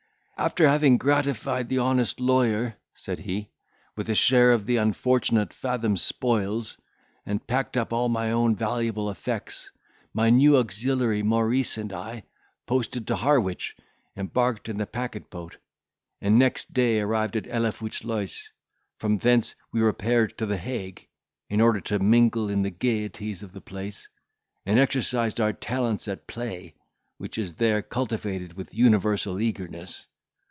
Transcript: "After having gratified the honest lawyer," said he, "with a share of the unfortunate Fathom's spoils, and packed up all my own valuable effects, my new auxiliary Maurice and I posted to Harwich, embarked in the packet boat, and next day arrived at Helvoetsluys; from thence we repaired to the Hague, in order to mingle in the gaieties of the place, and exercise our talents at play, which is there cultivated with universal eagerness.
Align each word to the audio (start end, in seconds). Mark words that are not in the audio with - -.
"After 0.37 0.67
having 0.67 0.97
gratified 0.97 1.69
the 1.69 1.77
honest 1.77 2.19
lawyer," 2.19 2.75
said 2.95 3.19
he, 3.19 3.51
"with 3.95 4.09
a 4.09 4.15
share 4.15 4.53
of 4.53 4.65
the 4.65 4.77
unfortunate 4.77 5.53
Fathom's 5.53 6.01
spoils, 6.01 6.77
and 7.27 7.45
packed 7.45 7.77
up 7.77 7.93
all 7.93 8.09
my 8.09 8.31
own 8.31 8.55
valuable 8.55 9.11
effects, 9.11 9.69
my 10.15 10.31
new 10.31 10.57
auxiliary 10.57 11.21
Maurice 11.21 11.77
and 11.77 11.93
I 11.93 12.23
posted 12.65 13.05
to 13.05 13.17
Harwich, 13.17 13.77
embarked 14.17 14.67
in 14.67 14.77
the 14.77 14.87
packet 14.87 15.29
boat, 15.29 15.57
and 16.19 16.39
next 16.39 16.73
day 16.73 17.01
arrived 17.01 17.35
at 17.35 17.45
Helvoetsluys; 17.45 18.49
from 18.97 19.19
thence 19.19 19.53
we 19.71 19.79
repaired 19.79 20.35
to 20.39 20.47
the 20.47 20.57
Hague, 20.57 21.07
in 21.51 21.61
order 21.61 21.81
to 21.81 21.99
mingle 21.99 22.49
in 22.49 22.63
the 22.63 22.71
gaieties 22.71 23.43
of 23.43 23.53
the 23.53 23.61
place, 23.61 24.09
and 24.65 24.79
exercise 24.79 25.39
our 25.39 25.53
talents 25.53 26.07
at 26.07 26.25
play, 26.25 26.73
which 27.19 27.37
is 27.37 27.53
there 27.53 27.83
cultivated 27.83 28.53
with 28.53 28.73
universal 28.73 29.39
eagerness. 29.39 30.07